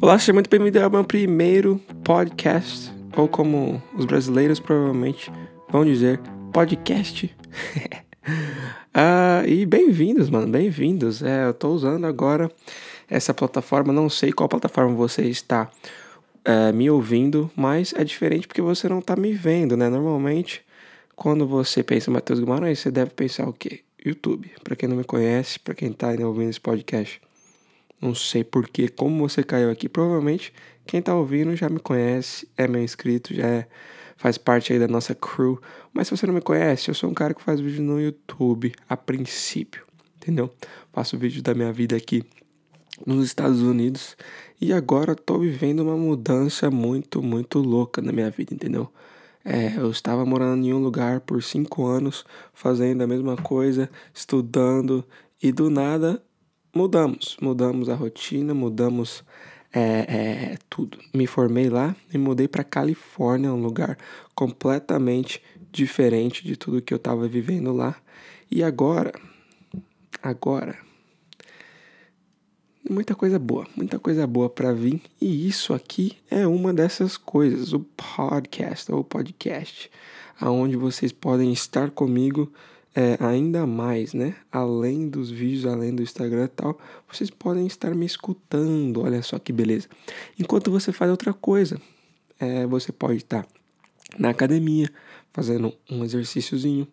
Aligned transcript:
Olá, 0.00 0.16
seja 0.16 0.32
muito 0.32 0.48
bem-vindo 0.48 0.80
ao 0.80 0.88
meu 0.88 1.02
primeiro 1.02 1.80
podcast, 2.04 2.88
ou 3.16 3.26
como 3.26 3.82
os 3.96 4.04
brasileiros 4.04 4.60
provavelmente 4.60 5.28
vão 5.68 5.84
dizer, 5.84 6.20
podcast. 6.52 7.36
ah, 8.94 9.42
e 9.44 9.66
bem-vindos, 9.66 10.30
mano, 10.30 10.46
bem-vindos. 10.46 11.20
É, 11.20 11.46
eu 11.46 11.52
tô 11.52 11.70
usando 11.70 12.04
agora 12.04 12.48
essa 13.10 13.34
plataforma, 13.34 13.92
não 13.92 14.08
sei 14.08 14.32
qual 14.32 14.48
plataforma 14.48 14.94
você 14.94 15.22
está 15.22 15.68
é, 16.44 16.70
me 16.70 16.88
ouvindo, 16.88 17.50
mas 17.56 17.92
é 17.92 18.04
diferente 18.04 18.46
porque 18.46 18.62
você 18.62 18.88
não 18.88 19.02
tá 19.02 19.16
me 19.16 19.32
vendo, 19.32 19.76
né? 19.76 19.88
Normalmente, 19.88 20.62
quando 21.16 21.44
você 21.44 21.82
pensa 21.82 22.08
em 22.08 22.12
Matheus 22.12 22.38
Guimarães, 22.38 22.78
você 22.78 22.90
deve 22.92 23.10
pensar 23.10 23.48
o 23.48 23.52
quê? 23.52 23.80
YouTube. 24.06 24.48
Para 24.62 24.76
quem 24.76 24.88
não 24.88 24.96
me 24.96 25.02
conhece, 25.02 25.58
para 25.58 25.74
quem 25.74 25.92
tá 25.92 26.10
ouvindo 26.24 26.50
esse 26.50 26.60
podcast. 26.60 27.20
Não 28.00 28.14
sei 28.14 28.44
porquê, 28.44 28.88
como 28.88 29.28
você 29.28 29.42
caiu 29.42 29.70
aqui. 29.70 29.88
Provavelmente 29.88 30.52
quem 30.86 31.02
tá 31.02 31.14
ouvindo 31.14 31.54
já 31.54 31.68
me 31.68 31.78
conhece, 31.78 32.48
é 32.56 32.66
meu 32.66 32.82
inscrito, 32.82 33.34
já 33.34 33.46
é, 33.46 33.68
faz 34.16 34.38
parte 34.38 34.72
aí 34.72 34.78
da 34.78 34.88
nossa 34.88 35.14
crew. 35.14 35.60
Mas 35.92 36.08
se 36.08 36.16
você 36.16 36.26
não 36.26 36.32
me 36.32 36.40
conhece, 36.40 36.88
eu 36.88 36.94
sou 36.94 37.10
um 37.10 37.14
cara 37.14 37.34
que 37.34 37.42
faz 37.42 37.60
vídeo 37.60 37.82
no 37.82 38.00
YouTube 38.00 38.72
a 38.88 38.96
princípio, 38.96 39.84
entendeu? 40.16 40.50
Faço 40.92 41.18
vídeo 41.18 41.42
da 41.42 41.54
minha 41.54 41.72
vida 41.72 41.94
aqui 41.94 42.22
nos 43.06 43.24
Estados 43.24 43.60
Unidos 43.60 44.16
e 44.60 44.72
agora 44.72 45.14
tô 45.14 45.38
vivendo 45.38 45.80
uma 45.80 45.96
mudança 45.96 46.70
muito, 46.70 47.22
muito 47.22 47.58
louca 47.58 48.00
na 48.00 48.10
minha 48.10 48.30
vida, 48.30 48.54
entendeu? 48.54 48.90
É, 49.44 49.76
eu 49.76 49.90
estava 49.90 50.24
morando 50.24 50.66
em 50.66 50.72
um 50.72 50.78
lugar 50.78 51.20
por 51.20 51.42
cinco 51.42 51.86
anos, 51.86 52.24
fazendo 52.52 53.02
a 53.02 53.06
mesma 53.06 53.36
coisa, 53.36 53.90
estudando, 54.12 55.04
e 55.42 55.52
do 55.52 55.70
nada 55.70 56.22
mudamos. 56.78 57.36
Mudamos 57.42 57.88
a 57.88 57.94
rotina, 57.96 58.54
mudamos 58.54 59.24
é, 59.72 59.80
é, 59.82 60.58
tudo. 60.70 60.96
Me 61.12 61.26
formei 61.26 61.68
lá 61.68 61.96
e 62.14 62.16
mudei 62.16 62.46
para 62.46 62.62
Califórnia, 62.62 63.52
um 63.52 63.60
lugar 63.60 63.98
completamente 64.32 65.42
diferente 65.72 66.44
de 66.44 66.56
tudo 66.56 66.80
que 66.80 66.94
eu 66.94 66.98
estava 66.98 67.26
vivendo 67.26 67.72
lá. 67.72 67.96
E 68.48 68.62
agora, 68.62 69.12
agora 70.22 70.78
muita 72.88 73.14
coisa 73.14 73.38
boa, 73.40 73.66
muita 73.76 73.98
coisa 73.98 74.24
boa 74.24 74.48
para 74.48 74.72
vir. 74.72 75.02
E 75.20 75.48
isso 75.48 75.74
aqui 75.74 76.16
é 76.30 76.46
uma 76.46 76.72
dessas 76.72 77.16
coisas, 77.16 77.72
o 77.72 77.80
podcast 77.80 78.90
ou 78.92 79.02
podcast, 79.02 79.90
aonde 80.40 80.76
vocês 80.76 81.10
podem 81.10 81.52
estar 81.52 81.90
comigo 81.90 82.52
é, 82.94 83.16
ainda 83.20 83.66
mais, 83.66 84.14
né? 84.14 84.34
Além 84.50 85.08
dos 85.08 85.30
vídeos, 85.30 85.66
além 85.66 85.94
do 85.94 86.02
Instagram 86.02 86.44
e 86.44 86.48
tal, 86.48 86.78
vocês 87.10 87.30
podem 87.30 87.66
estar 87.66 87.94
me 87.94 88.06
escutando. 88.06 89.02
Olha 89.02 89.22
só 89.22 89.38
que 89.38 89.52
beleza. 89.52 89.88
Enquanto 90.38 90.70
você 90.70 90.92
faz 90.92 91.10
outra 91.10 91.32
coisa, 91.32 91.80
é, 92.38 92.66
você 92.66 92.92
pode 92.92 93.18
estar 93.18 93.46
na 94.18 94.30
academia 94.30 94.90
fazendo 95.32 95.72
um 95.90 96.04
exercíciozinho, 96.04 96.86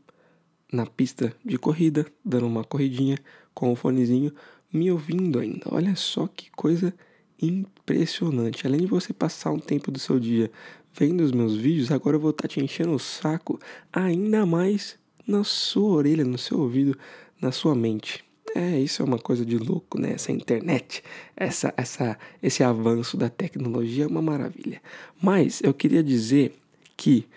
na 0.72 0.86
pista 0.86 1.34
de 1.44 1.58
corrida, 1.58 2.06
dando 2.24 2.48
uma 2.48 2.64
corridinha 2.64 3.18
com 3.54 3.72
o 3.72 3.76
fonezinho 3.76 4.34
me 4.72 4.92
ouvindo 4.92 5.40
ainda. 5.40 5.64
Olha 5.72 5.96
só 5.96 6.28
que 6.28 6.52
coisa 6.52 6.94
impressionante. 7.42 8.68
Além 8.68 8.82
de 8.82 8.88
você 8.88 9.14
passar 9.14 9.52
um 9.52 9.60
tempo 9.60 9.92
do 9.92 10.00
seu 10.00 10.20
dia 10.20 10.52
vendo 10.94 11.22
os 11.22 11.32
meus 11.32 11.56
vídeos, 11.56 11.92
agora 11.92 12.18
eu 12.18 12.20
vou 12.20 12.32
estar 12.32 12.48
te 12.48 12.60
enchendo 12.60 12.94
o 12.94 13.00
saco 13.00 13.60
ainda 13.92 14.46
mais 14.46 14.98
na 15.28 15.44
sua 15.44 15.98
orelha, 15.98 16.24
no 16.24 16.38
seu 16.38 16.60
ouvido, 16.60 16.98
na 17.42 17.52
sua 17.52 17.76
mente. 17.76 18.24
É, 18.56 18.80
isso 18.80 19.02
é 19.02 19.06
uma 19.06 19.20
coisa 19.20 19.46
de 19.46 19.58
louco, 19.58 20.00
né? 20.00 20.14
Essa 20.14 20.32
internet, 20.32 21.04
essa, 21.36 21.74
essa, 21.76 22.18
esse 22.42 22.64
avanço 22.64 23.18
da 23.18 23.30
tecnologia 23.30 24.06
é 24.06 24.08
uma 24.08 24.22
maravilha. 24.22 24.82
Mas 25.22 25.62
eu 25.62 25.74
queria 25.74 26.02
dizer 26.02 26.54
que 26.96 27.28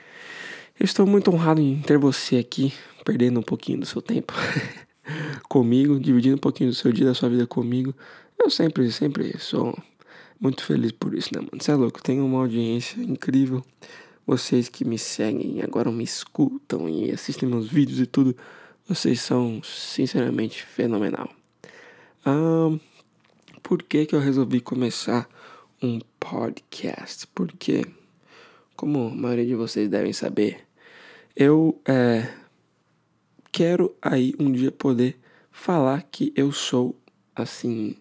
eu 0.78 0.84
estou 0.84 1.06
muito 1.06 1.30
honrado 1.30 1.60
em 1.60 1.80
ter 1.80 1.98
você 1.98 2.36
aqui, 2.36 2.72
perdendo 3.04 3.40
um 3.40 3.42
pouquinho 3.42 3.80
do 3.80 3.86
seu 3.86 4.00
tempo. 4.00 4.32
comigo, 5.48 5.98
dividindo 5.98 6.36
um 6.36 6.40
pouquinho 6.40 6.70
do 6.70 6.76
seu 6.76 6.92
dia, 6.92 7.06
da 7.06 7.14
sua 7.14 7.28
vida 7.28 7.46
comigo. 7.46 7.94
Eu 8.38 8.50
sempre, 8.50 8.90
sempre 8.92 9.36
sou 9.38 9.76
muito 10.40 10.64
feliz 10.64 10.92
por 10.92 11.14
isso, 11.14 11.30
né, 11.34 11.40
mano? 11.40 11.60
Você 11.60 11.70
é 11.70 11.74
louco, 11.74 12.02
tenho 12.02 12.24
uma 12.24 12.40
audiência 12.40 13.00
incrível. 13.00 13.64
Vocês 14.28 14.68
que 14.68 14.84
me 14.84 14.98
seguem, 14.98 15.62
agora 15.62 15.90
me 15.90 16.04
escutam 16.04 16.86
e 16.86 17.10
assistem 17.10 17.48
meus 17.48 17.66
vídeos 17.66 17.98
e 17.98 18.04
tudo, 18.04 18.36
vocês 18.86 19.22
são 19.22 19.62
sinceramente 19.64 20.62
fenomenal. 20.62 21.30
Por 23.62 23.82
que, 23.82 24.04
que 24.04 24.14
eu 24.14 24.20
resolvi 24.20 24.60
começar 24.60 25.26
um 25.82 25.98
podcast? 26.20 27.26
Porque, 27.28 27.86
como 28.76 29.08
a 29.08 29.14
maioria 29.14 29.46
de 29.46 29.54
vocês 29.54 29.88
devem 29.88 30.12
saber, 30.12 30.60
eu 31.34 31.80
é, 31.86 32.30
quero 33.50 33.96
aí 34.02 34.34
um 34.38 34.52
dia 34.52 34.70
poder 34.70 35.18
falar 35.50 36.02
que 36.02 36.34
eu 36.36 36.52
sou, 36.52 36.94
assim, 37.34 37.96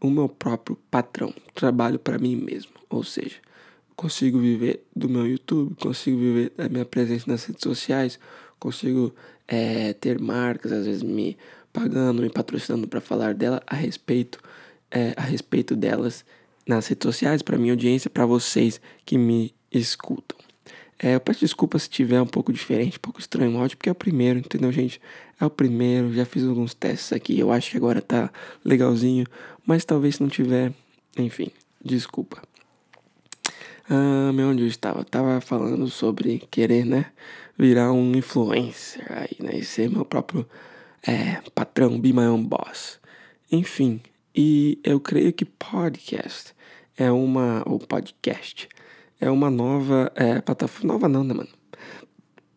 o 0.00 0.08
meu 0.08 0.26
próprio 0.26 0.78
patrão. 0.90 1.34
Trabalho 1.52 1.98
para 1.98 2.16
mim 2.16 2.34
mesmo. 2.34 2.72
Ou 2.88 3.04
seja, 3.04 3.36
consigo 3.96 4.38
viver 4.38 4.84
do 4.94 5.08
meu 5.08 5.26
YouTube, 5.26 5.74
consigo 5.76 6.18
viver 6.18 6.52
da 6.56 6.68
minha 6.68 6.84
presença 6.84 7.24
nas 7.26 7.44
redes 7.44 7.62
sociais, 7.62 8.20
consigo 8.58 9.14
é, 9.48 9.94
ter 9.94 10.20
marcas, 10.20 10.70
às 10.70 10.86
vezes 10.86 11.02
me 11.02 11.36
pagando, 11.72 12.22
me 12.22 12.30
patrocinando 12.30 12.86
para 12.86 13.00
falar 13.00 13.34
dela 13.34 13.62
a 13.66 13.74
respeito, 13.74 14.38
é, 14.90 15.14
a 15.16 15.22
respeito 15.22 15.74
delas 15.74 16.24
nas 16.66 16.86
redes 16.86 17.06
sociais, 17.06 17.42
para 17.42 17.56
minha 17.56 17.72
audiência, 17.72 18.10
para 18.10 18.26
vocês 18.26 18.80
que 19.04 19.16
me 19.16 19.54
escutam. 19.72 20.36
É, 20.98 21.14
eu 21.14 21.20
peço 21.20 21.40
desculpa 21.40 21.78
se 21.78 21.88
tiver 21.88 22.20
um 22.20 22.26
pouco 22.26 22.52
diferente, 22.52 22.96
um 22.96 23.00
pouco 23.00 23.20
estranho 23.20 23.54
o 23.54 23.58
áudio, 23.58 23.76
porque 23.76 23.88
é 23.88 23.92
o 23.92 23.94
primeiro, 23.94 24.38
entendeu, 24.38 24.72
gente? 24.72 25.00
É 25.38 25.44
o 25.44 25.50
primeiro, 25.50 26.12
já 26.12 26.24
fiz 26.24 26.44
alguns 26.44 26.72
testes 26.72 27.12
aqui, 27.12 27.38
eu 27.38 27.52
acho 27.52 27.70
que 27.70 27.76
agora 27.76 28.00
tá 28.00 28.30
legalzinho, 28.64 29.26
mas 29.66 29.84
talvez 29.84 30.16
se 30.16 30.22
não 30.22 30.28
tiver, 30.28 30.72
enfim, 31.18 31.50
desculpa. 31.84 32.42
Ah, 33.88 34.32
onde 34.32 34.62
eu 34.62 34.66
estava? 34.66 35.04
Tava 35.04 35.40
falando 35.40 35.88
sobre 35.88 36.40
querer, 36.50 36.84
né, 36.84 37.06
virar 37.56 37.92
um 37.92 38.16
influencer 38.16 39.04
aí, 39.10 39.36
né, 39.40 39.56
e 39.56 39.64
ser 39.64 39.88
meu 39.88 40.04
próprio 40.04 40.46
é, 41.06 41.40
patrão, 41.54 42.00
be 42.00 42.12
my 42.12 42.26
own 42.26 42.44
boss. 42.44 42.98
Enfim, 43.50 44.00
e 44.34 44.80
eu 44.82 44.98
creio 44.98 45.32
que 45.32 45.44
podcast 45.44 46.52
é 46.96 47.10
uma, 47.12 47.62
ou 47.64 47.78
podcast, 47.78 48.68
é 49.20 49.30
uma 49.30 49.50
nova 49.50 50.10
é, 50.16 50.40
plataforma. 50.40 50.92
Nova 50.92 51.08
não, 51.08 51.22
né, 51.22 51.34
mano? 51.34 51.48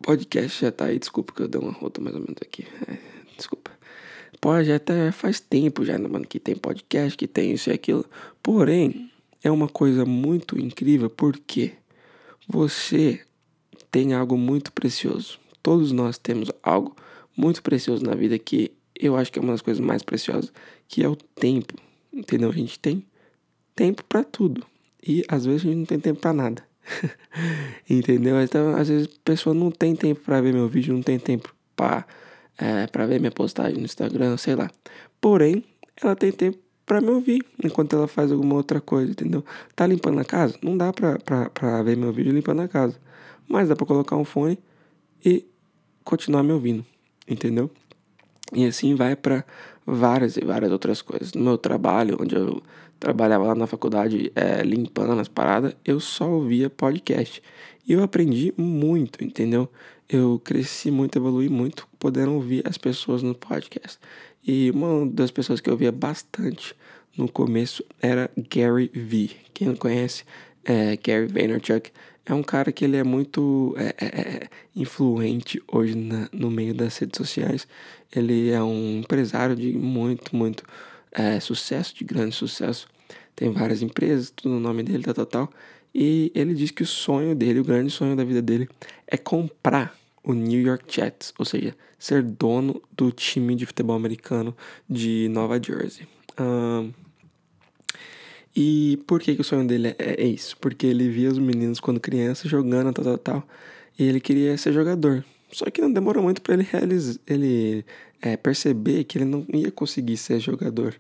Podcast 0.02 0.62
já 0.62 0.72
tá 0.72 0.86
aí, 0.86 0.98
desculpa 0.98 1.34
que 1.34 1.42
eu 1.44 1.48
dei 1.48 1.62
uma 1.62 1.72
rota 1.72 2.02
mais 2.02 2.16
ou 2.16 2.22
menos 2.22 2.38
aqui. 2.42 2.66
É, 2.88 2.98
desculpa. 3.38 3.72
Pode 4.42 4.72
até 4.72 5.12
faz 5.12 5.40
tempo 5.40 5.86
já, 5.86 5.98
né, 5.98 6.08
mano, 6.08 6.26
que 6.26 6.40
tem 6.40 6.56
podcast, 6.56 7.16
que 7.16 7.28
tem 7.28 7.52
isso 7.52 7.70
e 7.70 7.74
aquilo. 7.74 8.06
Porém, 8.42 9.09
é 9.44 9.50
uma 9.52 9.68
coisa 9.68 10.06
muito 10.06 10.60
incrível 10.60 11.10
porque 11.10 11.74
você 12.48 13.22
tem 13.92 14.14
algo 14.14 14.38
muito 14.38 14.72
precioso. 14.72 15.40
Todos 15.62 15.92
nós 15.92 16.18
temos 16.18 16.52
algo 16.62 16.96
muito 17.36 17.62
precioso 17.62 18.04
na 18.04 18.16
vida 18.16 18.38
que 18.38 18.72
eu 19.00 19.16
acho 19.16 19.32
que 19.32 19.40
é 19.40 19.42
uma 19.42 19.54
das 19.54 19.62
coisas 19.62 19.84
mais 19.84 20.04
preciosas, 20.04 20.52
que 20.88 21.04
é 21.04 21.08
o 21.08 21.16
tempo. 21.16 21.76
Entendeu? 22.12 22.50
A 22.50 22.54
gente 22.54 22.78
tem 22.80 23.06
tempo 23.76 24.04
para 24.04 24.24
tudo. 24.24 24.66
E 25.06 25.24
às 25.28 25.46
vezes 25.46 25.62
a 25.62 25.68
gente 25.68 25.78
não 25.78 25.86
tem 25.86 26.00
tempo 26.00 26.20
para 26.20 26.34
nada. 26.34 26.64
Entendeu? 27.90 28.42
Então, 28.42 28.76
às 28.76 28.90
vezes 28.90 29.08
a 29.08 29.20
pessoa 29.24 29.54
não 29.54 29.72
tem 29.72 29.96
tempo 29.96 30.22
para 30.22 30.42
ver 30.42 30.54
meu 30.54 30.68
vídeo, 30.68 30.94
não 30.94 31.02
tem 31.02 31.18
tempo 31.18 31.56
para 31.76 32.06
é, 32.58 32.88
pra 32.88 33.06
ver 33.06 33.20
minha 33.20 33.32
postagem 33.32 33.78
no 33.78 33.86
Instagram, 33.86 34.36
sei 34.36 34.56
lá. 34.56 34.70
Porém, 35.22 35.64
ela 36.02 36.16
tem 36.16 36.32
tempo 36.32 36.60
para 36.90 37.00
me 37.00 37.12
ouvir 37.12 37.46
enquanto 37.64 37.96
ela 37.96 38.08
faz 38.08 38.32
alguma 38.32 38.56
outra 38.56 38.82
coisa, 38.82 39.12
entendeu? 39.12 39.46
Tá 39.76 39.86
limpando 39.86 40.20
a 40.20 40.26
casa? 40.26 40.58
Não 40.60 40.76
dá 40.76 40.92
pra, 40.92 41.20
pra, 41.20 41.48
pra 41.52 41.84
ver 41.84 41.96
meu 41.96 42.12
vídeo 42.12 42.34
limpando 42.34 42.64
a 42.64 42.68
casa. 42.68 43.00
Mas 43.48 43.70
dá 43.70 43.76
pra 43.76 43.86
colocar 43.86 44.16
um 44.16 44.26
fone 44.26 44.58
e 45.24 45.46
continuar 46.04 46.42
me 46.42 46.52
ouvindo, 46.52 46.84
entendeu? 47.28 47.70
E 48.52 48.66
assim 48.66 48.96
vai 48.96 49.16
para 49.16 49.46
várias 49.86 50.36
e 50.36 50.42
várias 50.44 50.72
outras 50.72 51.00
coisas. 51.04 51.32
No 51.36 51.44
meu 51.44 51.60
trabalho, 51.60 52.18
onde 52.20 52.36
eu 52.36 52.60
trabalhava 53.00 53.46
lá 53.46 53.54
na 53.54 53.68
faculdade 53.68 54.32
é, 54.36 54.64
limpando 54.64 55.12
as 55.20 55.28
paradas, 55.28 55.76
eu 55.86 56.00
só 56.00 56.28
ouvia 56.28 56.72
podcast. 56.72 57.40
E 57.88 57.94
eu 57.94 58.02
aprendi 58.02 58.52
muito, 58.58 59.24
entendeu? 59.24 59.70
Eu 60.10 60.42
cresci 60.44 60.90
muito, 60.90 61.20
evolui 61.20 61.50
muito, 61.50 61.88
podendo 62.00 62.34
ouvir 62.34 62.68
as 62.68 62.80
pessoas 62.80 63.22
no 63.22 63.36
podcast. 63.36 64.00
E 64.46 64.72
uma 64.72 65.06
das 65.08 65.32
pessoas 65.32 65.60
que 65.60 65.70
eu 65.70 65.74
ouvia 65.74 65.92
bastante 65.92 66.76
no 67.18 67.30
começo 67.30 67.84
era 68.02 68.30
Gary 68.50 68.90
V. 68.94 69.32
Quem 69.54 69.68
não 69.68 69.76
conhece, 69.76 70.24
é 70.64 70.98
Gary 70.98 71.28
Vaynerchuk. 71.28 71.92
É 72.26 72.34
um 72.34 72.44
cara 72.44 72.72
que 72.72 72.86
ele 72.86 72.96
é 72.96 73.04
muito 73.04 73.76
é, 73.78 73.96
é, 73.98 74.06
é 74.06 74.50
influente 74.76 75.62
hoje 75.72 75.96
na, 75.96 76.30
no 76.32 76.50
meio 76.50 76.74
das 76.74 76.98
redes 76.98 77.18
sociais. 77.18 77.68
Ele 78.16 78.52
é 78.52 78.62
um 78.62 79.00
empresário 79.00 79.56
de 79.56 79.74
muito, 79.74 80.36
muito 80.36 80.64
é, 81.12 81.40
sucesso, 81.40 81.96
de 81.96 82.04
grande 82.04 82.36
sucesso. 82.36 82.88
tem 83.36 83.52
várias 83.52 83.82
empresas, 83.82 84.30
tudo 84.30 84.54
no 84.54 84.60
nome 84.60 84.84
dele, 84.84 85.04
tal, 85.04 85.14
tal, 85.14 85.26
tal. 85.26 85.54
E 85.94 86.32
ele 86.36 86.54
diz 86.54 86.72
que 86.72 86.84
o 86.84 86.86
sonho 86.86 87.36
dele, 87.36 87.60
o 87.60 87.64
grande 87.64 87.90
sonho 87.90 88.16
da 88.16 88.24
vida 88.24 88.42
dele, 88.42 88.70
é 89.08 89.18
comprar 89.18 89.99
o 90.30 90.34
New 90.34 90.62
York 90.62 90.86
Jets, 90.88 91.34
ou 91.40 91.46
seja, 91.46 91.76
ser 91.98 92.22
dono 92.22 92.80
do 92.96 93.12
time 93.12 93.56
de 93.56 93.66
futebol 93.66 93.96
americano 93.96 94.56
de 94.88 95.28
Nova 95.30 95.60
Jersey. 95.62 96.08
Um, 96.40 96.92
e 98.56 99.00
por 99.08 99.20
que, 99.20 99.34
que 99.34 99.42
o 99.42 99.44
sonho 99.44 99.66
dele 99.66 99.96
é, 99.98 100.24
é, 100.24 100.28
isso? 100.28 100.56
Porque 100.58 100.86
ele 100.86 101.10
via 101.10 101.30
os 101.30 101.40
meninos 101.40 101.80
quando 101.80 102.00
criança 102.00 102.48
jogando, 102.48 102.94
tal, 102.94 103.06
tal, 103.06 103.18
tal, 103.18 103.48
e 103.98 104.04
ele 104.04 104.20
queria 104.20 104.56
ser 104.56 104.72
jogador. 104.72 105.26
Só 105.52 105.66
que 105.72 105.82
não 105.82 105.92
demorou 105.92 106.22
muito 106.22 106.44
para 106.44 106.54
ele 106.54 106.68
ele 107.26 107.86
é, 108.22 108.38
perceber 108.38 109.06
que 109.06 109.18
ele 109.18 109.26
não 109.26 109.44
ia 109.52 109.72
conseguir 109.72 110.18
ser 110.18 110.40
jogador 110.40 110.96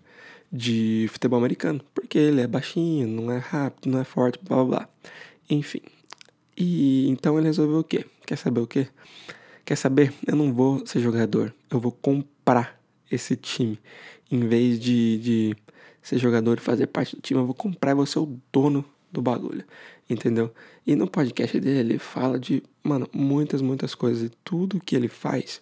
de 0.51 1.07
futebol 1.11 1.37
americano, 1.37 1.81
porque 1.93 2.17
ele 2.17 2.41
é 2.41 2.47
baixinho, 2.47 3.07
não 3.07 3.31
é 3.31 3.37
rápido, 3.37 3.91
não 3.91 3.99
é 3.99 4.03
forte, 4.03 4.39
blá 4.41 4.63
blá 4.63 4.65
blá. 4.65 4.89
Enfim. 5.47 5.81
E 6.57 7.07
então 7.09 7.37
ele 7.37 7.45
resolveu 7.47 7.79
o 7.79 7.83
quê? 7.83 8.05
Quer 8.29 8.37
saber 8.37 8.59
o 8.59 8.67
quê? 8.67 8.87
Quer 9.65 9.75
saber? 9.75 10.13
Eu 10.27 10.35
não 10.35 10.53
vou 10.53 10.85
ser 10.85 10.99
jogador, 10.99 11.51
eu 11.67 11.79
vou 11.79 11.91
comprar 11.91 12.79
esse 13.11 13.35
time. 13.35 13.79
Em 14.29 14.47
vez 14.47 14.79
de, 14.79 15.17
de 15.17 15.55
ser 15.99 16.19
jogador 16.19 16.59
e 16.59 16.61
fazer 16.61 16.85
parte 16.85 17.15
do 17.15 17.23
time, 17.23 17.39
eu 17.39 17.45
vou 17.47 17.55
comprar 17.55 17.89
e 17.89 17.95
vou 17.95 18.05
ser 18.05 18.19
o 18.19 18.39
dono 18.53 18.85
do 19.11 19.19
bagulho. 19.19 19.65
Entendeu? 20.07 20.53
E 20.85 20.95
no 20.95 21.09
podcast 21.09 21.59
dele, 21.59 21.79
ele 21.79 21.97
fala 21.97 22.37
de, 22.37 22.61
mano, 22.83 23.09
muitas, 23.11 23.63
muitas 23.63 23.95
coisas. 23.95 24.25
E 24.25 24.31
tudo 24.43 24.79
que 24.79 24.95
ele 24.95 25.07
faz 25.07 25.59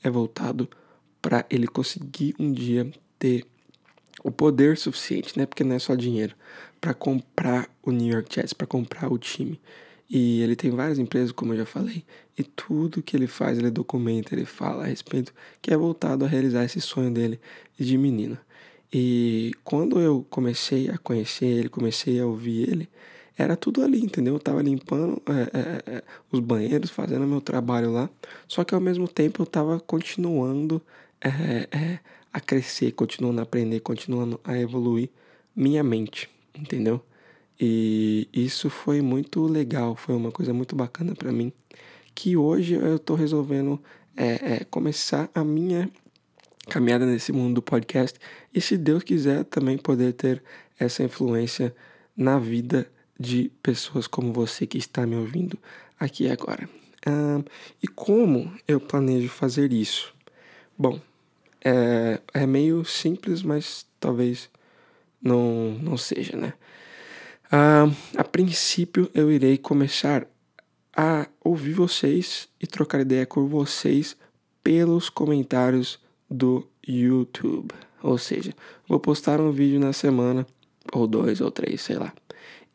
é 0.00 0.08
voltado 0.08 0.70
para 1.20 1.44
ele 1.50 1.66
conseguir 1.66 2.36
um 2.38 2.52
dia 2.52 2.88
ter 3.18 3.44
o 4.22 4.30
poder 4.30 4.78
suficiente, 4.78 5.36
né? 5.36 5.46
Porque 5.46 5.64
não 5.64 5.74
é 5.74 5.80
só 5.80 5.96
dinheiro, 5.96 6.36
para 6.80 6.94
comprar 6.94 7.68
o 7.82 7.90
New 7.90 8.06
York 8.06 8.32
Jets, 8.32 8.52
para 8.52 8.68
comprar 8.68 9.12
o 9.12 9.18
time. 9.18 9.60
E 10.14 10.42
ele 10.42 10.54
tem 10.54 10.70
várias 10.70 11.00
empresas, 11.00 11.32
como 11.32 11.54
eu 11.54 11.58
já 11.58 11.66
falei, 11.66 12.04
e 12.38 12.44
tudo 12.44 13.02
que 13.02 13.16
ele 13.16 13.26
faz, 13.26 13.58
ele 13.58 13.68
documenta, 13.68 14.32
ele 14.32 14.44
fala 14.44 14.84
a 14.84 14.86
respeito, 14.86 15.34
que 15.60 15.74
é 15.74 15.76
voltado 15.76 16.24
a 16.24 16.28
realizar 16.28 16.62
esse 16.62 16.80
sonho 16.80 17.10
dele 17.10 17.40
de 17.76 17.98
menino. 17.98 18.38
E 18.92 19.52
quando 19.64 19.98
eu 19.98 20.24
comecei 20.30 20.88
a 20.88 20.96
conhecer 20.98 21.46
ele, 21.46 21.68
comecei 21.68 22.20
a 22.20 22.26
ouvir 22.26 22.68
ele, 22.70 22.88
era 23.36 23.56
tudo 23.56 23.82
ali, 23.82 24.00
entendeu? 24.00 24.34
Eu 24.34 24.38
tava 24.38 24.62
limpando 24.62 25.20
é, 25.26 25.58
é, 25.58 25.96
é, 25.96 26.02
os 26.30 26.38
banheiros, 26.38 26.90
fazendo 26.90 27.26
meu 27.26 27.40
trabalho 27.40 27.90
lá, 27.90 28.08
só 28.46 28.62
que 28.62 28.72
ao 28.72 28.80
mesmo 28.80 29.08
tempo 29.08 29.42
eu 29.42 29.46
tava 29.46 29.80
continuando 29.80 30.80
é, 31.20 31.66
é, 31.76 31.98
a 32.32 32.38
crescer, 32.38 32.92
continuando 32.92 33.40
a 33.40 33.42
aprender, 33.42 33.80
continuando 33.80 34.40
a 34.44 34.56
evoluir 34.56 35.10
minha 35.56 35.82
mente, 35.82 36.30
entendeu? 36.54 37.02
E 37.60 38.28
isso 38.32 38.68
foi 38.68 39.00
muito 39.00 39.46
legal, 39.46 39.94
foi 39.94 40.14
uma 40.14 40.32
coisa 40.32 40.52
muito 40.52 40.74
bacana 40.74 41.14
para 41.14 41.32
mim, 41.32 41.52
que 42.14 42.36
hoje 42.36 42.74
eu 42.74 42.98
tô 42.98 43.14
resolvendo 43.14 43.80
é, 44.16 44.54
é, 44.54 44.64
começar 44.64 45.30
a 45.34 45.44
minha 45.44 45.88
caminhada 46.68 47.06
nesse 47.06 47.32
mundo 47.32 47.56
do 47.56 47.62
podcast 47.62 48.18
e 48.52 48.60
se 48.60 48.76
Deus 48.76 49.02
quiser 49.02 49.44
também 49.44 49.76
poder 49.76 50.12
ter 50.14 50.42
essa 50.78 51.02
influência 51.02 51.74
na 52.16 52.38
vida 52.38 52.90
de 53.18 53.50
pessoas 53.62 54.06
como 54.06 54.32
você 54.32 54.66
que 54.66 54.78
está 54.78 55.06
me 55.06 55.16
ouvindo 55.16 55.58
aqui 55.98 56.28
agora. 56.28 56.68
Ah, 57.06 57.42
e 57.82 57.86
como 57.86 58.52
eu 58.66 58.80
planejo 58.80 59.28
fazer 59.28 59.72
isso? 59.72 60.14
Bom, 60.76 60.98
é, 61.64 62.20
é 62.32 62.46
meio 62.46 62.84
simples, 62.84 63.42
mas 63.42 63.86
talvez 64.00 64.50
não, 65.22 65.72
não 65.80 65.96
seja, 65.96 66.36
né? 66.36 66.54
Ah, 67.56 67.88
a 68.16 68.24
princípio, 68.24 69.08
eu 69.14 69.30
irei 69.30 69.56
começar 69.56 70.26
a 70.92 71.28
ouvir 71.40 71.72
vocês 71.72 72.48
e 72.60 72.66
trocar 72.66 73.02
ideia 73.02 73.24
com 73.24 73.46
vocês 73.46 74.16
pelos 74.60 75.08
comentários 75.08 76.00
do 76.28 76.66
YouTube. 76.84 77.72
Ou 78.02 78.18
seja, 78.18 78.52
vou 78.88 78.98
postar 78.98 79.40
um 79.40 79.52
vídeo 79.52 79.78
na 79.78 79.92
semana, 79.92 80.44
ou 80.92 81.06
dois 81.06 81.40
ou 81.40 81.48
três, 81.48 81.80
sei 81.80 81.94
lá, 81.94 82.12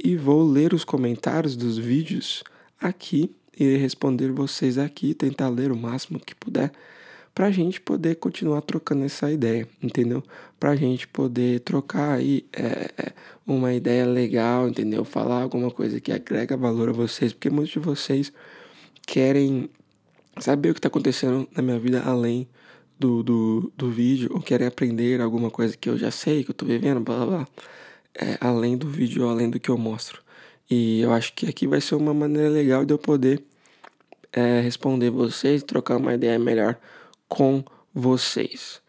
e 0.02 0.16
vou 0.16 0.50
ler 0.50 0.74
os 0.74 0.86
comentários 0.86 1.58
dos 1.58 1.78
vídeos 1.78 2.42
aqui 2.80 3.36
e 3.60 3.76
responder 3.76 4.32
vocês 4.32 4.78
aqui, 4.78 5.14
tentar 5.14 5.50
ler 5.50 5.74
o 5.74 5.76
máximo 5.76 6.22
que 6.22 6.34
puder 6.34 6.72
para 7.40 7.48
a 7.48 7.52
gente 7.52 7.80
poder 7.80 8.16
continuar 8.16 8.60
trocando 8.60 9.06
essa 9.06 9.32
ideia, 9.32 9.66
entendeu? 9.82 10.22
Para 10.60 10.72
a 10.72 10.76
gente 10.76 11.08
poder 11.08 11.62
trocar 11.62 12.18
aí 12.18 12.46
é, 12.52 12.92
é, 12.98 13.14
uma 13.48 13.74
ideia 13.74 14.06
legal, 14.06 14.68
entendeu? 14.68 15.06
Falar 15.06 15.44
alguma 15.44 15.72
coisa 15.72 16.02
que 16.02 16.12
agrega 16.12 16.58
valor 16.58 16.90
a 16.90 16.92
vocês, 16.92 17.32
porque 17.32 17.50
muitos 17.50 17.72
de 17.72 17.80
vocês 17.80 18.34
querem 19.08 19.70
saber 20.38 20.72
o 20.72 20.74
que 20.74 20.80
está 20.80 20.90
acontecendo 20.90 21.48
na 21.56 21.64
minha 21.64 21.80
vida 21.80 22.04
além 22.06 22.46
do, 23.00 23.24
do, 23.24 23.72
do 23.74 23.90
vídeo, 23.90 24.32
ou 24.34 24.42
querem 24.42 24.68
aprender 24.68 25.22
alguma 25.22 25.50
coisa 25.50 25.78
que 25.78 25.88
eu 25.88 25.98
já 25.98 26.12
sei, 26.12 26.44
que 26.44 26.50
eu 26.50 26.52
estou 26.52 26.68
vivendo, 26.68 27.00
blá 27.00 27.20
blá 27.20 27.26
blá, 27.26 27.48
é, 28.16 28.38
além 28.42 28.76
do 28.76 28.90
vídeo, 28.90 29.30
além 29.30 29.50
do 29.50 29.62
que 29.62 29.70
eu 29.70 29.78
mostro. 29.78 30.22
E 30.70 31.00
eu 31.00 31.14
acho 31.14 31.32
que 31.34 31.48
aqui 31.48 31.66
vai 31.66 31.80
ser 31.80 31.96
uma 31.96 32.14
maneira 32.14 32.50
legal 32.50 32.84
de 32.84 32.94
eu 32.94 32.98
poder 32.98 33.42
é, 34.34 34.60
responder 34.60 35.10
vocês, 35.10 35.64
trocar 35.64 35.96
uma 35.96 36.14
ideia 36.14 36.38
melhor 36.38 36.78
com 37.30 37.64
vocês. 37.94 38.82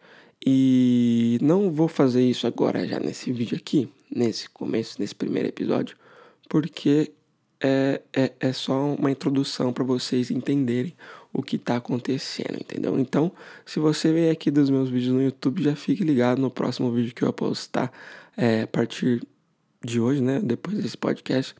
E 0.45 1.37
não 1.41 1.71
vou 1.71 1.87
fazer 1.87 2.23
isso 2.23 2.47
agora 2.47 2.85
já 2.87 2.99
nesse 2.99 3.31
vídeo 3.31 3.55
aqui, 3.55 3.87
nesse 4.13 4.49
começo, 4.49 4.99
nesse 4.99 5.15
primeiro 5.15 5.47
episódio, 5.47 5.95
porque 6.49 7.11
é, 7.61 8.01
é, 8.11 8.33
é 8.39 8.51
só 8.51 8.95
uma 8.95 9.11
introdução 9.11 9.71
para 9.71 9.83
vocês 9.83 10.31
entenderem 10.31 10.95
o 11.31 11.41
que 11.41 11.55
está 11.55 11.77
acontecendo, 11.77 12.55
entendeu? 12.59 12.99
Então, 12.99 13.31
se 13.65 13.79
você 13.79 14.11
veio 14.11 14.31
aqui 14.31 14.49
dos 14.51 14.69
meus 14.69 14.89
vídeos 14.89 15.13
no 15.13 15.21
YouTube, 15.21 15.63
já 15.63 15.75
fique 15.75 16.03
ligado 16.03 16.41
no 16.41 16.49
próximo 16.49 16.91
vídeo 16.91 17.13
que 17.13 17.23
eu 17.23 17.31
postar 17.31 17.91
é, 18.35 18.63
a 18.63 18.67
partir 18.67 19.21
de 19.83 19.99
hoje, 19.99 20.21
né? 20.21 20.41
Depois 20.43 20.77
desse 20.77 20.97
podcast, 20.97 21.55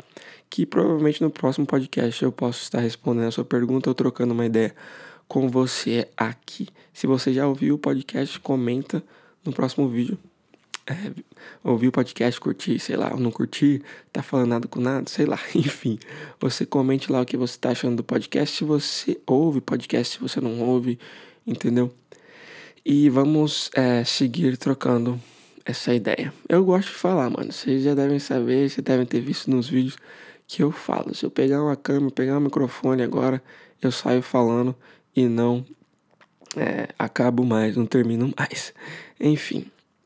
que 0.49 0.65
provavelmente 0.65 1.21
no 1.21 1.29
próximo 1.29 1.65
podcast 1.65 2.21
eu 2.23 2.31
posso 2.31 2.63
estar 2.63 2.79
respondendo 2.79 3.27
a 3.27 3.31
sua 3.31 3.45
pergunta 3.45 3.89
ou 3.89 3.93
trocando 3.93 4.33
uma 4.33 4.45
ideia 4.45 4.75
com 5.31 5.47
você 5.47 6.09
aqui. 6.17 6.67
Se 6.91 7.07
você 7.07 7.31
já 7.33 7.47
ouviu 7.47 7.75
o 7.75 7.77
podcast, 7.77 8.37
comenta 8.41 9.01
no 9.45 9.53
próximo 9.53 9.87
vídeo. 9.87 10.17
É, 10.85 10.93
ouviu 11.63 11.87
o 11.87 11.91
podcast, 11.93 12.37
curtir, 12.37 12.77
sei 12.79 12.97
lá, 12.97 13.13
ou 13.13 13.17
não 13.17 13.31
curtir, 13.31 13.81
tá 14.11 14.21
falando 14.21 14.49
nada 14.49 14.67
com 14.67 14.81
nada, 14.81 15.09
sei 15.09 15.25
lá, 15.25 15.39
enfim. 15.55 15.97
Você 16.37 16.65
comente 16.65 17.09
lá 17.09 17.21
o 17.21 17.25
que 17.25 17.37
você 17.37 17.57
tá 17.57 17.69
achando 17.69 17.95
do 17.95 18.03
podcast, 18.03 18.57
se 18.57 18.65
você 18.65 19.21
ouve 19.25 19.61
podcast, 19.61 20.17
se 20.17 20.19
você 20.21 20.41
não 20.41 20.59
ouve, 20.59 20.99
entendeu? 21.47 21.93
E 22.85 23.07
vamos 23.07 23.71
é, 23.73 24.03
seguir 24.03 24.57
trocando 24.57 25.17
essa 25.63 25.93
ideia. 25.93 26.33
Eu 26.49 26.65
gosto 26.65 26.89
de 26.89 26.95
falar, 26.95 27.29
mano. 27.29 27.53
Vocês 27.53 27.83
já 27.83 27.93
devem 27.93 28.19
saber, 28.19 28.69
vocês 28.69 28.83
devem 28.83 29.05
ter 29.05 29.21
visto 29.21 29.49
nos 29.49 29.69
vídeos 29.69 29.95
que 30.45 30.61
eu 30.61 30.73
falo. 30.73 31.15
Se 31.15 31.25
eu 31.25 31.31
pegar 31.31 31.63
uma 31.63 31.77
câmera, 31.77 32.11
pegar 32.11 32.37
um 32.37 32.41
microfone 32.41 33.01
agora, 33.01 33.41
eu 33.81 33.93
saio 33.93 34.21
falando 34.21 34.75
e 35.15 35.27
não 35.27 35.65
é, 36.55 36.89
acabo 36.97 37.43
mais, 37.45 37.75
não 37.75 37.85
termino 37.85 38.33
mais. 38.37 38.73
Enfim, 39.19 39.65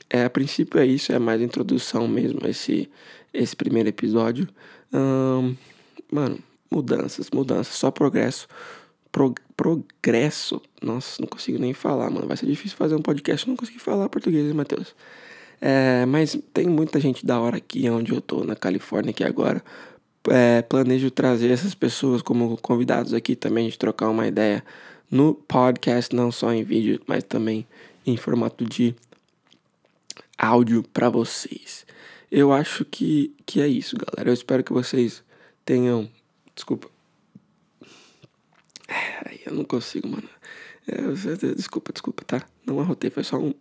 é, 0.09 0.25
a 0.25 0.29
princípio 0.29 0.79
é 0.79 0.85
isso, 0.85 1.11
é 1.11 1.19
mais 1.19 1.41
introdução 1.41 2.07
mesmo 2.07 2.39
esse, 2.47 2.89
esse 3.33 3.55
primeiro 3.55 3.89
episódio. 3.89 4.47
Hum, 4.93 5.55
mano, 6.11 6.39
mudanças, 6.69 7.29
mudanças, 7.31 7.75
só 7.75 7.91
progresso. 7.91 8.47
Pro, 9.11 9.33
progresso. 9.55 10.61
Nossa, 10.81 11.21
não 11.21 11.27
consigo 11.27 11.57
nem 11.57 11.73
falar, 11.73 12.09
mano. 12.09 12.27
Vai 12.27 12.37
ser 12.37 12.45
difícil 12.45 12.77
fazer 12.77 12.95
um 12.95 13.01
podcast, 13.01 13.47
não 13.47 13.55
consegui 13.55 13.79
falar 13.79 14.09
português, 14.09 14.51
Matheus. 14.53 14.95
É, 15.61 16.05
mas 16.05 16.37
tem 16.53 16.67
muita 16.67 16.99
gente 16.99 17.25
da 17.25 17.39
hora 17.39 17.57
aqui 17.57 17.89
onde 17.89 18.13
eu 18.13 18.21
tô, 18.21 18.43
na 18.43 18.55
Califórnia, 18.55 19.11
aqui 19.11 19.23
agora. 19.23 19.63
É, 20.27 20.61
planejo 20.63 21.09
trazer 21.11 21.51
essas 21.51 21.75
pessoas 21.75 22.21
como 22.21 22.57
convidados 22.57 23.13
aqui 23.13 23.35
também, 23.35 23.69
de 23.69 23.77
trocar 23.77 24.09
uma 24.09 24.27
ideia 24.27 24.63
no 25.15 25.33
podcast, 25.33 26.13
não 26.13 26.29
só 26.29 26.51
em 26.51 26.61
vídeo, 26.61 27.01
mas 27.07 27.23
também 27.23 27.65
em 28.05 28.17
formato 28.17 28.65
de 28.65 28.93
áudio 30.37 30.83
para 30.83 31.09
vocês. 31.09 31.85
Eu 32.29 32.51
acho 32.51 32.83
que, 32.83 33.33
que 33.45 33.61
é 33.61 33.67
isso, 33.67 33.95
galera. 33.95 34.29
Eu 34.29 34.33
espero 34.33 34.61
que 34.61 34.73
vocês 34.73 35.23
tenham. 35.63 36.11
Desculpa. 36.53 36.89
Eu 39.45 39.53
não 39.53 39.63
consigo, 39.63 40.09
mano. 40.09 40.29
É, 40.85 41.53
desculpa, 41.55 41.93
desculpa, 41.93 42.23
tá? 42.25 42.45
Não 42.65 42.81
arrotei, 42.81 43.09
foi 43.09 43.23
só 43.23 43.37
um. 43.37 43.53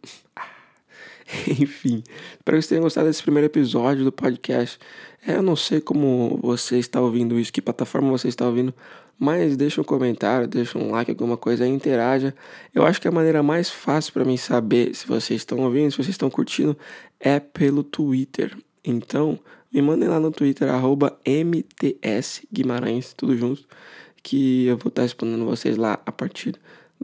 Enfim, 1.48 2.02
espero 2.32 2.44
que 2.44 2.50
vocês 2.52 2.66
tenham 2.66 2.82
gostado 2.82 3.06
desse 3.06 3.22
primeiro 3.22 3.46
episódio 3.46 4.04
do 4.04 4.12
podcast. 4.12 4.78
É, 5.26 5.36
eu 5.36 5.42
não 5.42 5.56
sei 5.56 5.80
como 5.80 6.38
você 6.42 6.78
está 6.78 7.00
ouvindo 7.00 7.38
isso, 7.38 7.52
que 7.52 7.62
plataforma 7.62 8.10
você 8.10 8.28
está 8.28 8.46
ouvindo, 8.46 8.74
mas 9.18 9.56
deixa 9.56 9.80
um 9.80 9.84
comentário, 9.84 10.46
deixa 10.46 10.78
um 10.78 10.90
like, 10.90 11.10
alguma 11.10 11.36
coisa, 11.36 11.66
interaja. 11.66 12.34
Eu 12.74 12.84
acho 12.84 13.00
que 13.00 13.08
a 13.08 13.12
maneira 13.12 13.42
mais 13.42 13.70
fácil 13.70 14.12
para 14.12 14.24
mim 14.24 14.36
saber 14.36 14.94
se 14.94 15.06
vocês 15.06 15.40
estão 15.40 15.58
ouvindo, 15.60 15.90
se 15.90 15.96
vocês 15.96 16.10
estão 16.10 16.28
curtindo, 16.28 16.76
é 17.18 17.40
pelo 17.40 17.82
Twitter. 17.82 18.56
Então, 18.84 19.38
me 19.72 19.80
mandem 19.80 20.08
lá 20.08 20.20
no 20.20 20.30
Twitter, 20.30 20.68
MTS 21.24 22.46
Guimarães, 22.52 23.14
tudo 23.14 23.36
junto, 23.36 23.64
que 24.22 24.66
eu 24.66 24.76
vou 24.76 24.88
estar 24.88 25.02
respondendo 25.02 25.44
vocês 25.46 25.76
lá 25.76 25.98
a 26.04 26.12
partir 26.12 26.54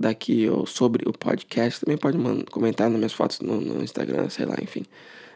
daqui 0.00 0.48
ou 0.48 0.66
sobre 0.66 1.06
o 1.06 1.12
podcast. 1.12 1.84
Também 1.84 1.98
pode 1.98 2.16
mandar, 2.16 2.44
comentar 2.46 2.88
nas 2.88 2.98
minhas 2.98 3.12
fotos 3.12 3.40
no, 3.40 3.60
no 3.60 3.82
Instagram, 3.82 4.30
sei 4.30 4.46
lá, 4.46 4.56
enfim. 4.62 4.84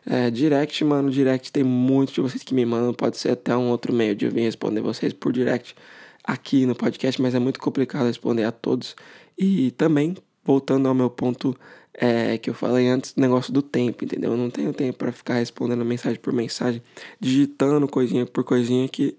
É, 0.07 0.31
direct, 0.31 0.83
mano, 0.85 1.11
direct 1.11 1.53
tem 1.53 1.63
muitos 1.63 2.15
de 2.15 2.21
vocês 2.23 2.43
que 2.43 2.55
me 2.55 2.65
mandam, 2.65 2.93
pode 2.93 3.19
ser 3.19 3.31
até 3.31 3.57
um 3.57 3.71
outro 3.71 3.93
meio 3.93 4.15
de 4.15 4.27
eu 4.27 4.31
vir 4.31 4.43
responder 4.43 4.81
vocês 4.81 5.13
por 5.13 5.33
direct 5.33 5.75
aqui 6.23 6.67
no 6.67 6.75
podcast, 6.75 7.21
mas 7.21 7.35
é 7.35 7.39
muito 7.39 7.61
complicado 7.61 8.07
responder 8.07 8.45
a 8.45 8.53
todos. 8.53 8.97
E 9.39 9.71
também, 9.73 10.15
voltando 10.45 10.89
ao 10.89 10.95
meu 10.95 11.11
ponto 11.11 11.57
é, 11.93 12.37
que 12.39 12.51
eu 12.51 12.55
falei 12.55 12.89
antes, 12.89 13.15
negócio 13.17 13.53
do 13.53 13.63
tempo, 13.63 14.05
entendeu? 14.05 14.33
Eu 14.33 14.37
não 14.37 14.51
tenho 14.51 14.73
tempo 14.73 14.99
para 14.99 15.13
ficar 15.13 15.35
respondendo 15.35 15.85
mensagem 15.85 16.19
por 16.19 16.33
mensagem, 16.33 16.83
digitando 17.21 17.87
coisinha 17.89 18.27
por 18.27 18.45
coisinha 18.45 18.89
que 18.89 19.17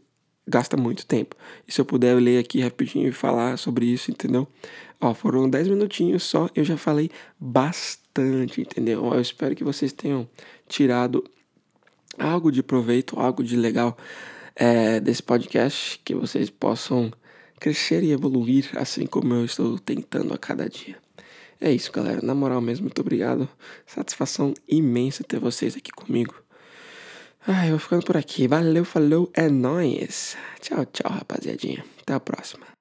gasta 0.48 0.78
muito 0.78 1.06
tempo. 1.06 1.36
E 1.68 1.72
se 1.72 1.82
eu 1.82 1.86
puder 1.86 2.16
ler 2.16 2.40
aqui 2.40 2.62
rapidinho 2.62 3.08
e 3.08 3.12
falar 3.12 3.58
sobre 3.58 3.86
isso, 3.86 4.12
entendeu? 4.12 4.48
Ó, 5.02 5.14
foram 5.14 5.50
10 5.50 5.68
minutinhos 5.68 6.24
só, 6.24 6.50
eu 6.56 6.64
já 6.64 6.78
falei 6.78 7.10
bastante, 7.40 8.62
entendeu? 8.62 9.04
Ó, 9.04 9.16
eu 9.16 9.22
espero 9.22 9.56
que 9.56 9.64
vocês 9.64 9.92
tenham 9.92 10.28
tirado 10.68 11.24
algo 12.18 12.52
de 12.52 12.64
proveito, 12.64 13.20
algo 13.20 13.44
de 13.44 13.56
legal 13.58 13.98
é, 14.56 15.00
desse 15.00 15.22
podcast, 15.22 16.00
que 16.04 16.16
vocês 16.16 16.50
possam 16.50 17.12
crescer 17.60 18.04
e 18.04 18.12
evoluir 18.12 18.70
assim 18.76 19.06
como 19.06 19.34
eu 19.34 19.46
estou 19.46 19.80
tentando 19.80 20.34
a 20.34 20.38
cada 20.38 20.70
dia. 20.70 20.98
É 21.60 21.72
isso, 21.72 21.92
galera. 21.92 22.22
Na 22.22 22.36
moral 22.36 22.62
mesmo, 22.62 22.84
muito 22.84 23.02
obrigado. 23.02 23.48
Satisfação 23.86 24.54
imensa 24.68 25.24
ter 25.24 25.40
vocês 25.40 25.76
aqui 25.76 25.92
comigo. 25.92 26.45
Ai, 27.48 27.68
eu 27.68 27.72
vou 27.72 27.80
ficando 27.80 28.06
por 28.06 28.18
aqui. 28.18 28.48
Valeu, 28.48 28.84
falou, 28.84 29.30
é 29.34 29.48
nóis. 29.48 30.36
Tchau, 30.62 30.86
tchau, 30.86 31.12
rapaziadinha. 31.12 31.86
Até 32.02 32.14
a 32.14 32.20
próxima. 32.20 32.75